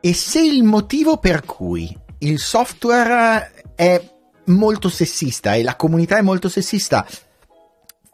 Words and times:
E 0.00 0.14
se 0.14 0.40
il 0.40 0.62
motivo 0.62 1.18
per 1.18 1.44
cui 1.44 1.96
il 2.18 2.38
software 2.38 3.64
è 3.74 4.14
molto 4.46 4.88
sessista 4.88 5.54
e 5.54 5.62
la 5.62 5.76
comunità 5.76 6.18
è 6.18 6.22
molto 6.22 6.48
sessista 6.48 7.06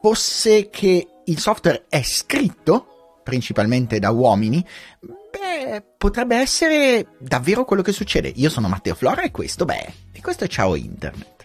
fosse 0.00 0.70
che 0.70 1.06
il 1.24 1.38
software 1.38 1.84
è 1.88 2.02
scritto 2.02 3.20
principalmente 3.22 4.00
da 4.00 4.10
uomini, 4.10 4.66
beh, 5.00 5.84
potrebbe 5.96 6.36
essere 6.36 7.06
davvero 7.18 7.64
quello 7.64 7.82
che 7.82 7.92
succede. 7.92 8.32
Io 8.34 8.50
sono 8.50 8.68
Matteo 8.68 8.94
Flora 8.96 9.22
e 9.22 9.30
questo, 9.30 9.64
beh, 9.64 9.92
e 10.12 10.20
questo 10.20 10.44
è 10.44 10.48
Ciao 10.48 10.74
Internet. 10.74 11.44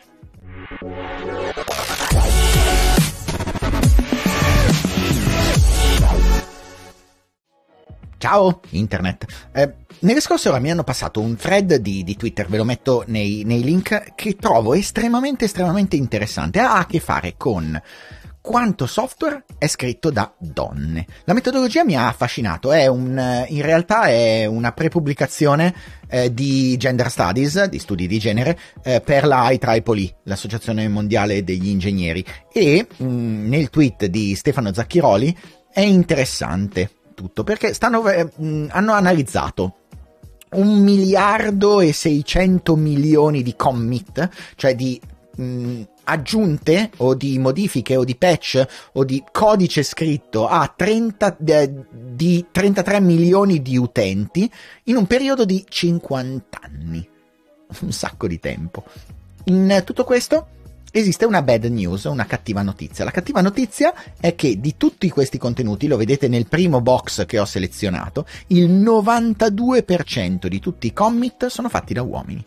Ciao 8.17 8.61
Internet. 8.71 9.25
Eh, 9.53 9.73
nelle 9.99 10.21
scorse 10.21 10.49
ore 10.49 10.59
mi 10.59 10.71
hanno 10.71 10.83
passato 10.83 11.19
un 11.19 11.35
thread 11.35 11.75
di, 11.75 12.03
di 12.03 12.15
Twitter, 12.15 12.47
ve 12.47 12.57
lo 12.57 12.63
metto 12.63 13.03
nei, 13.07 13.43
nei, 13.45 13.63
link, 13.63 14.15
che 14.15 14.35
trovo 14.35 14.73
estremamente, 14.73 15.45
estremamente 15.45 15.95
interessante. 15.95 16.59
Ha 16.59 16.77
a 16.77 16.85
che 16.87 16.99
fare 16.99 17.35
con 17.37 17.79
quanto 18.41 18.87
software 18.87 19.43
è 19.57 19.67
scritto 19.67 20.09
da 20.09 20.33
donne. 20.39 21.05
La 21.25 21.33
metodologia 21.33 21.83
mi 21.83 21.95
ha 21.95 22.07
affascinato, 22.07 22.69
un, 22.69 23.45
in 23.49 23.61
realtà 23.61 24.05
è 24.05 24.45
una 24.45 24.71
prepubblicazione 24.71 25.75
eh, 26.07 26.33
di 26.33 26.75
Gender 26.77 27.11
Studies, 27.11 27.65
di 27.65 27.77
studi 27.77 28.07
di 28.07 28.17
genere, 28.17 28.57
eh, 28.83 29.01
per 29.01 29.27
la 29.27 29.51
IEEE, 29.51 30.15
l'Associazione 30.23 30.87
Mondiale 30.87 31.43
degli 31.43 31.67
Ingegneri, 31.67 32.25
e 32.51 32.87
mh, 32.97 33.05
mm, 33.05 33.47
nel 33.49 33.69
tweet 33.69 34.05
di 34.05 34.33
Stefano 34.33 34.73
Zacchiroli 34.73 35.37
è 35.71 35.81
interessante 35.81 36.89
tutto, 37.17 37.43
perché 37.43 37.73
stanno, 37.73 38.07
eh, 38.07 38.29
hanno 38.69 38.93
analizzato 38.93 39.77
un 40.51 40.81
miliardo 40.81 41.81
e 41.81 41.91
600 41.91 42.75
milioni 42.75 43.41
di 43.41 43.55
commit, 43.55 44.29
cioè 44.55 44.75
di 44.75 45.01
mh, 45.35 45.81
aggiunte 46.03 46.91
o 46.97 47.15
di 47.15 47.39
modifiche 47.39 47.95
o 47.95 48.03
di 48.03 48.15
patch 48.15 48.65
o 48.93 49.03
di 49.03 49.23
codice 49.31 49.81
scritto 49.81 50.47
a 50.47 50.71
30, 50.73 51.37
eh, 51.43 51.73
di 51.89 52.45
33 52.51 52.99
milioni 53.01 53.63
di 53.63 53.77
utenti 53.77 54.49
in 54.83 54.95
un 54.95 55.07
periodo 55.07 55.43
di 55.43 55.65
50 55.67 56.59
anni. 56.61 57.09
Un 57.81 57.91
sacco 57.91 58.27
di 58.27 58.39
tempo. 58.39 58.83
In 59.45 59.81
tutto 59.83 60.03
questo 60.03 60.49
esiste 60.97 61.25
una 61.25 61.41
bad 61.41 61.65
news, 61.65 62.05
una 62.05 62.25
cattiva 62.25 62.61
notizia. 62.61 63.03
La 63.03 63.11
cattiva 63.11 63.41
notizia 63.41 63.93
è 64.19 64.35
che 64.35 64.59
di 64.59 64.75
tutti 64.77 65.09
questi 65.09 65.37
contenuti, 65.37 65.87
lo 65.87 65.97
vedete 65.97 66.27
nel 66.27 66.47
primo 66.47 66.81
box 66.81 67.25
che 67.25 67.39
ho 67.39 67.45
selezionato, 67.45 68.25
il 68.47 68.69
92% 68.69 70.47
di 70.47 70.59
tutti 70.59 70.87
i 70.87 70.93
commit 70.93 71.47
sono 71.47 71.69
fatti 71.69 71.93
da 71.93 72.01
uomini. 72.01 72.43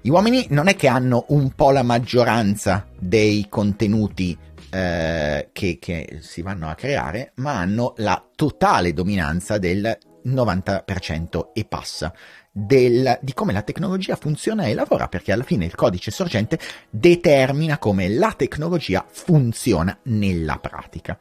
Gli 0.00 0.10
uomini 0.10 0.46
non 0.50 0.68
è 0.68 0.76
che 0.76 0.88
hanno 0.88 1.24
un 1.28 1.50
po' 1.50 1.70
la 1.70 1.82
maggioranza 1.82 2.86
dei 2.98 3.46
contenuti 3.48 4.36
eh, 4.70 5.48
che, 5.52 5.78
che 5.80 6.18
si 6.20 6.42
vanno 6.42 6.68
a 6.68 6.74
creare, 6.74 7.32
ma 7.36 7.58
hanno 7.58 7.94
la 7.96 8.22
totale 8.34 8.92
dominanza 8.92 9.58
del 9.58 9.98
90% 10.24 11.48
e 11.52 11.64
passa 11.64 12.12
del, 12.58 13.18
di 13.20 13.32
come 13.34 13.52
la 13.52 13.62
tecnologia 13.62 14.16
funziona 14.16 14.64
e 14.64 14.74
lavora, 14.74 15.08
perché 15.08 15.32
alla 15.32 15.44
fine 15.44 15.64
il 15.64 15.74
codice 15.74 16.10
sorgente 16.10 16.58
determina 16.90 17.78
come 17.78 18.08
la 18.08 18.34
tecnologia 18.36 19.04
funziona 19.08 19.96
nella 20.04 20.58
pratica. 20.58 21.18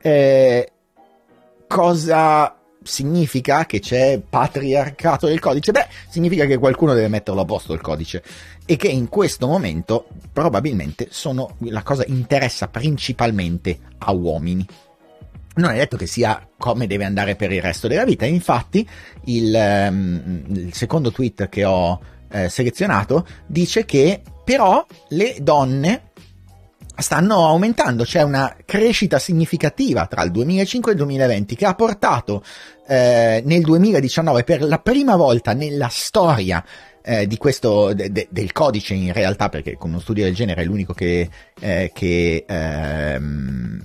Eh, 0.00 0.72
cosa 1.66 2.56
significa 2.82 3.66
che 3.66 3.80
c'è 3.80 4.20
patriarcato 4.20 5.26
del 5.26 5.40
codice? 5.40 5.72
Beh, 5.72 5.86
significa 6.08 6.44
che 6.44 6.58
qualcuno 6.58 6.94
deve 6.94 7.08
metterlo 7.08 7.40
a 7.40 7.44
posto 7.44 7.72
il 7.72 7.80
codice 7.80 8.22
e 8.64 8.76
che 8.76 8.88
in 8.88 9.08
questo 9.08 9.46
momento 9.46 10.08
probabilmente 10.32 11.08
sono, 11.10 11.56
la 11.60 11.82
cosa 11.82 12.04
interessa 12.06 12.68
principalmente 12.68 13.78
a 13.98 14.12
uomini 14.12 14.66
non 15.56 15.70
è 15.70 15.76
detto 15.76 15.96
che 15.96 16.06
sia 16.06 16.48
come 16.56 16.86
deve 16.86 17.04
andare 17.04 17.36
per 17.36 17.52
il 17.52 17.62
resto 17.62 17.88
della 17.88 18.04
vita. 18.04 18.24
Infatti, 18.24 18.86
il, 19.24 19.86
um, 19.88 20.44
il 20.48 20.74
secondo 20.74 21.10
tweet 21.10 21.48
che 21.48 21.64
ho 21.64 22.00
eh, 22.30 22.48
selezionato 22.48 23.26
dice 23.46 23.84
che 23.84 24.22
però 24.44 24.84
le 25.10 25.36
donne 25.40 26.10
stanno 26.98 27.46
aumentando, 27.46 28.04
c'è 28.04 28.22
una 28.22 28.56
crescita 28.64 29.18
significativa 29.18 30.06
tra 30.06 30.22
il 30.22 30.30
2005 30.30 30.90
e 30.90 30.94
il 30.94 31.00
2020 31.00 31.56
che 31.56 31.66
ha 31.66 31.74
portato 31.74 32.42
eh, 32.86 33.42
nel 33.44 33.62
2019 33.62 34.44
per 34.44 34.62
la 34.62 34.78
prima 34.78 35.16
volta 35.16 35.52
nella 35.52 35.88
storia 35.90 36.64
eh, 37.08 37.28
di 37.28 37.36
questo, 37.36 37.94
de, 37.94 38.10
de, 38.10 38.26
del 38.30 38.50
codice 38.50 38.94
in 38.94 39.12
realtà, 39.12 39.48
perché 39.48 39.76
con 39.76 39.90
uno 39.90 40.00
studio 40.00 40.24
del 40.24 40.34
genere 40.34 40.62
è 40.62 40.64
l'unico 40.64 40.92
che, 40.92 41.30
eh, 41.60 41.92
che 41.94 42.44
ehm, 42.46 43.80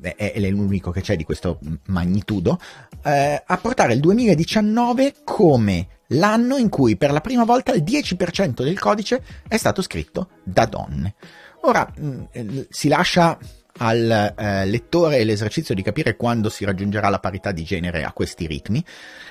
è, 0.00 0.32
è, 0.32 0.50
l'unico 0.50 0.90
che 0.90 1.00
c'è 1.00 1.14
di 1.14 1.22
questo 1.22 1.60
magnitudo, 1.86 2.58
eh, 3.04 3.40
a 3.46 3.56
portare 3.58 3.92
il 3.92 4.00
2019 4.00 5.14
come 5.22 5.86
l'anno 6.08 6.56
in 6.56 6.68
cui 6.68 6.96
per 6.96 7.12
la 7.12 7.20
prima 7.20 7.44
volta 7.44 7.72
il 7.72 7.84
10% 7.84 8.64
del 8.64 8.78
codice 8.80 9.22
è 9.46 9.56
stato 9.56 9.80
scritto 9.80 10.30
da 10.42 10.66
donne. 10.66 11.14
Ora 11.62 11.88
mm, 12.00 12.22
si 12.68 12.88
lascia 12.88 13.38
al 13.78 14.34
eh, 14.36 14.66
lettore 14.66 15.22
l'esercizio 15.22 15.74
di 15.74 15.82
capire 15.82 16.16
quando 16.16 16.48
si 16.48 16.64
raggiungerà 16.64 17.08
la 17.10 17.20
parità 17.20 17.52
di 17.52 17.62
genere 17.62 18.02
a 18.02 18.12
questi 18.12 18.48
ritmi, 18.48 18.84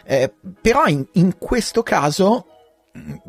eh, 0.05 0.31
però 0.61 0.85
in, 0.85 1.05
in 1.13 1.37
questo 1.37 1.83
caso 1.83 2.47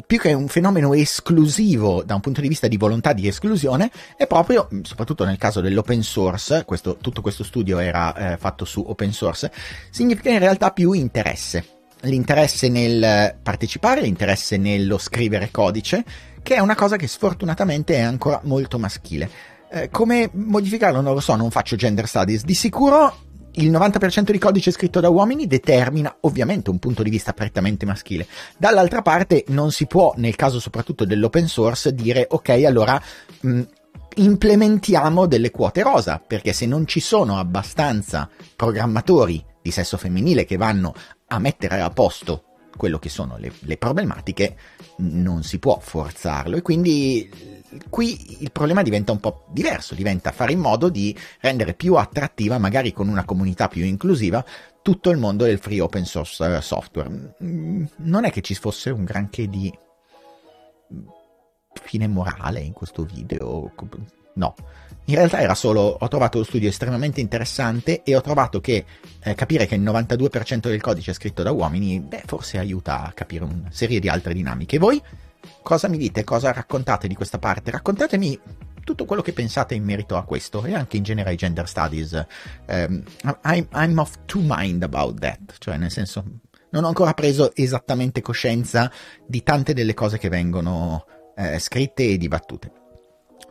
più 0.06 0.19
che 0.19 0.32
un 0.32 0.49
fenomeno 0.49 0.94
esclusivo 0.94 2.03
da 2.04 2.15
un 2.15 2.21
punto 2.21 2.41
di 2.41 2.49
vista 2.49 2.69
di 2.69 2.77
volontà 2.77 3.12
di 3.12 3.27
esclusione, 3.27 3.91
è 4.16 4.27
proprio, 4.27 4.69
soprattutto 4.82 5.25
nel 5.25 5.38
caso 5.38 5.60
dell'open 5.60 6.03
source, 6.03 6.65
questo, 6.65 6.97
tutto 6.97 7.21
questo 7.21 7.43
studio 7.43 7.78
era 7.78 8.15
eh, 8.15 8.37
fatto 8.37 8.65
su 8.65 8.84
open 8.87 9.12
source, 9.12 9.50
significa 9.91 10.31
in 10.31 10.38
realtà 10.38 10.71
più 10.71 10.93
interesse. 10.93 11.65
L'interesse 12.03 12.69
nel 12.69 13.36
partecipare, 13.42 14.03
l'interesse 14.03 14.57
nello 14.57 14.98
scrivere 14.98 15.51
codice, 15.51 16.04
che 16.42 16.54
è 16.54 16.60
una 16.60 16.77
cosa 16.77 16.97
che 16.97 17.09
sfortunatamente 17.09 17.95
è 17.95 18.01
ancora 18.01 18.41
molto 18.45 18.78
maschile. 18.78 19.28
Eh, 19.69 19.89
come 19.91 20.30
modificarlo 20.33 21.01
non 21.01 21.15
lo 21.15 21.21
so, 21.21 21.34
non 21.34 21.51
faccio 21.51 21.74
gender 21.74 22.07
studies. 22.07 22.45
Di 22.45 22.54
sicuro 22.54 23.25
il 23.56 23.70
90% 23.70 24.30
di 24.30 24.38
codice 24.38 24.70
scritto 24.70 25.00
da 25.00 25.08
uomini 25.08 25.47
determina 25.47 26.14
ovviamente 26.20 26.70
un 26.70 26.78
punto 26.78 27.03
di 27.03 27.10
vista 27.10 27.32
prettamente 27.32 27.86
maschile. 27.86 28.26
Dall'altra 28.56 29.03
parte 29.03 29.44
non 29.48 29.70
si 29.70 29.86
può, 29.86 30.12
nel 30.16 30.36
caso 30.36 30.60
soprattutto 30.60 31.04
dell'open 31.04 31.48
source, 31.48 31.94
dire 31.94 32.26
ok, 32.28 32.48
allora 32.64 33.00
mh, 33.41 33.62
implementiamo 34.16 35.26
delle 35.26 35.50
quote 35.50 35.82
rosa, 35.82 36.22
perché 36.24 36.53
se 36.53 36.66
non 36.66 36.86
ci 36.86 37.00
sono 37.00 37.38
abbastanza 37.38 38.28
programmatori 38.54 39.44
di 39.62 39.70
sesso 39.70 39.97
femminile 39.97 40.44
che 40.44 40.56
vanno 40.56 40.94
a 41.28 41.38
mettere 41.38 41.80
a 41.80 41.91
posto 41.91 42.42
quello 42.76 42.98
che 42.98 43.09
sono 43.09 43.36
le, 43.38 43.52
le 43.60 43.76
problematiche 43.78 44.56
non 44.98 45.42
si 45.42 45.59
può 45.59 45.78
forzarlo 45.80 46.56
e 46.56 46.62
quindi 46.62 47.55
qui 47.89 48.42
il 48.42 48.53
problema 48.53 48.83
diventa 48.83 49.13
un 49.13 49.21
po' 49.21 49.47
diverso, 49.51 49.95
diventa 49.95 50.33
fare 50.33 50.53
in 50.53 50.59
modo 50.59 50.89
di 50.89 51.16
rendere 51.41 51.74
più 51.74 51.95
attrattiva, 51.95 52.59
magari 52.59 52.92
con 52.92 53.09
una 53.09 53.24
comunità 53.24 53.68
più 53.68 53.84
inclusiva, 53.84 54.45
tutto 54.83 55.10
il 55.10 55.18
mondo 55.18 55.45
del 55.45 55.59
free 55.59 55.80
open 55.80 56.04
source 56.04 56.60
software. 56.60 57.34
Mm, 57.42 57.84
non 57.97 58.24
è 58.24 58.30
che 58.30 58.41
ci 58.41 58.54
fosse 58.54 58.91
un 58.91 59.04
granché 59.04 59.48
di 59.48 59.72
fine 61.83 62.07
morale 62.07 62.60
in 62.60 62.72
questo 62.72 63.04
video, 63.04 63.72
no. 64.34 64.54
In 65.09 65.15
realtà 65.15 65.41
era 65.41 65.54
solo, 65.54 65.83
ho 65.83 66.09
trovato 66.09 66.39
lo 66.39 66.45
studio 66.45 66.69
estremamente 66.69 67.21
interessante 67.21 68.03
e 68.03 68.16
ho 68.16 68.21
trovato 68.21 68.60
che 68.60 68.84
eh, 69.22 69.34
capire 69.34 69.66
che 69.66 69.77
il 69.77 69.83
92% 69.83 70.69
del 70.69 70.80
codice 70.80 71.12
è 71.12 71.15
scritto 71.15 71.45
da 71.45 71.53
uomini, 71.53 72.01
beh, 72.01 72.24
forse 72.27 72.59
aiuta 72.59 73.04
a 73.04 73.12
capire 73.12 73.45
una 73.45 73.69
serie 73.71 74.01
di 74.01 74.09
altre 74.09 74.34
dinamiche. 74.34 74.78
Voi 74.78 75.01
cosa 75.63 75.89
mi 75.89 75.98
dite? 75.98 76.25
Cosa 76.25 76.53
raccontate 76.53 77.09
di 77.09 77.15
questa 77.15 77.39
parte? 77.39 77.71
Raccontatemi 77.71 78.41
tutto 78.84 79.04
quello 79.04 79.22
che 79.22 79.33
pensate 79.33 79.75
in 79.75 79.83
merito 79.83 80.16
a 80.16 80.25
questo 80.25 80.65
e 80.65 80.75
anche 80.75 80.97
in 80.97 81.03
genere 81.03 81.31
ai 81.31 81.37
gender 81.37 81.69
studies. 81.69 82.13
Um, 82.69 83.03
I'm, 83.45 83.66
I'm 83.72 83.98
of 83.98 84.16
two 84.27 84.43
mind 84.45 84.83
about 84.83 85.19
that, 85.19 85.57
cioè 85.59 85.77
nel 85.77 85.91
senso 85.91 86.25
non 86.71 86.84
ho 86.84 86.89
ancora 86.89 87.13
preso 87.13 87.54
esattamente 87.54 88.21
coscienza 88.21 88.91
di 89.27 89.43
tante 89.43 89.72
delle 89.72 89.95
cose 89.95 90.19
che 90.19 90.28
vengono 90.28 91.04
eh, 91.37 91.59
scritte 91.59 92.04
e 92.04 92.16
dibattute. 92.16 92.84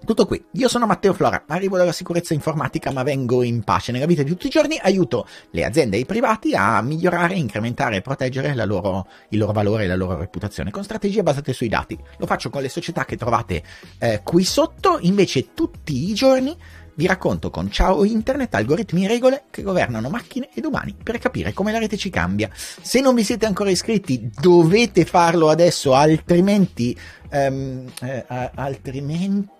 Tutto 0.05 0.27
qui, 0.27 0.43
io 0.51 0.67
sono 0.67 0.85
Matteo 0.85 1.13
Flora, 1.15 1.45
arrivo 1.47 1.77
dalla 1.77 1.91
sicurezza 1.91 2.35
informatica 2.35 2.91
ma 2.91 3.01
vengo 3.01 3.41
in 3.41 3.63
pace 3.63 3.91
nella 3.91 4.05
vita 4.05 4.21
di 4.21 4.29
tutti 4.29 4.45
i 4.45 4.51
giorni, 4.51 4.77
aiuto 4.79 5.27
le 5.49 5.65
aziende 5.65 5.97
e 5.97 6.01
i 6.01 6.05
privati 6.05 6.53
a 6.53 6.79
migliorare, 6.83 7.33
incrementare 7.33 7.97
e 7.97 8.01
proteggere 8.01 8.53
loro, 8.65 9.07
il 9.29 9.39
loro 9.39 9.51
valore 9.51 9.85
e 9.85 9.87
la 9.87 9.95
loro 9.95 10.15
reputazione 10.15 10.69
con 10.69 10.83
strategie 10.83 11.23
basate 11.23 11.53
sui 11.53 11.69
dati. 11.69 11.97
Lo 12.19 12.27
faccio 12.27 12.51
con 12.51 12.61
le 12.61 12.69
società 12.69 13.03
che 13.03 13.17
trovate 13.17 13.63
eh, 13.97 14.21
qui 14.23 14.43
sotto, 14.43 14.99
invece 15.01 15.55
tutti 15.55 16.07
i 16.07 16.13
giorni 16.13 16.55
vi 16.97 17.07
racconto 17.07 17.49
con 17.49 17.71
Ciao 17.71 18.03
Internet 18.03 18.53
algoritmi 18.53 19.05
e 19.05 19.07
regole 19.07 19.43
che 19.49 19.63
governano 19.63 20.09
macchine 20.09 20.49
ed 20.53 20.65
umani 20.65 20.95
per 21.01 21.17
capire 21.17 21.51
come 21.51 21.71
la 21.71 21.79
rete 21.79 21.97
ci 21.97 22.11
cambia. 22.11 22.49
Se 22.53 23.01
non 23.01 23.15
vi 23.15 23.23
siete 23.23 23.47
ancora 23.47 23.71
iscritti 23.71 24.29
dovete 24.39 25.03
farlo 25.03 25.49
adesso, 25.49 25.95
altrimenti... 25.95 26.95
Um, 27.31 27.91
eh, 28.01 28.23
altrimenti 28.27 29.54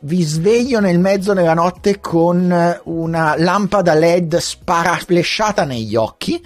vi 0.00 0.22
sveglio 0.22 0.80
nel 0.80 0.98
mezzo 0.98 1.32
della 1.32 1.54
notte 1.54 2.00
con 2.00 2.80
una 2.84 3.34
lampada 3.36 3.94
LED 3.94 4.36
sparaflesciata 4.36 5.64
negli 5.64 5.96
occhi. 5.96 6.40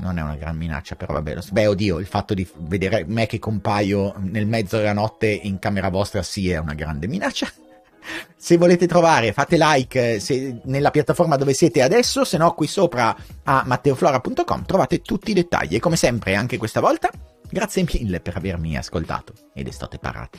Non 0.00 0.18
è 0.18 0.22
una 0.22 0.36
gran 0.36 0.56
minaccia, 0.56 0.94
però 0.94 1.14
vabbè. 1.14 1.36
Beh, 1.50 1.66
oddio, 1.66 1.98
il 1.98 2.06
fatto 2.06 2.34
di 2.34 2.46
vedere 2.58 3.04
me 3.06 3.26
che 3.26 3.38
compaio 3.38 4.14
nel 4.18 4.46
mezzo 4.46 4.76
della 4.76 4.92
notte 4.92 5.26
in 5.26 5.58
camera 5.58 5.88
vostra 5.88 6.22
sì 6.22 6.50
è 6.50 6.58
una 6.58 6.74
grande 6.74 7.08
minaccia. 7.08 7.48
Se 8.36 8.56
volete 8.56 8.86
trovare, 8.86 9.32
fate 9.32 9.56
like 9.58 10.20
se, 10.20 10.60
nella 10.64 10.90
piattaforma 10.90 11.36
dove 11.36 11.52
siete 11.52 11.82
adesso, 11.82 12.24
se 12.24 12.38
no 12.38 12.52
qui 12.52 12.66
sopra 12.66 13.14
a 13.42 13.64
matteoflora.com 13.66 14.64
trovate 14.64 15.02
tutti 15.02 15.32
i 15.32 15.34
dettagli. 15.34 15.74
E 15.74 15.80
come 15.80 15.96
sempre, 15.96 16.36
anche 16.36 16.56
questa 16.56 16.80
volta, 16.80 17.10
grazie 17.50 17.84
mille 17.92 18.20
per 18.20 18.36
avermi 18.36 18.76
ascoltato 18.76 19.34
ed 19.52 19.66
estate 19.66 19.98
parati. 19.98 20.38